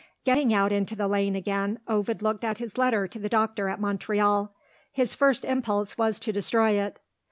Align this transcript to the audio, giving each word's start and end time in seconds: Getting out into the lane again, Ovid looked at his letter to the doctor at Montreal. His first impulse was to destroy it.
Getting 0.25 0.51
out 0.51 0.71
into 0.71 0.95
the 0.95 1.07
lane 1.07 1.35
again, 1.35 1.79
Ovid 1.87 2.23
looked 2.23 2.43
at 2.43 2.57
his 2.57 2.75
letter 2.75 3.07
to 3.07 3.19
the 3.19 3.29
doctor 3.29 3.69
at 3.69 3.79
Montreal. 3.79 4.51
His 4.91 5.13
first 5.13 5.45
impulse 5.45 5.95
was 5.95 6.19
to 6.21 6.33
destroy 6.33 6.71
it. 6.71 6.99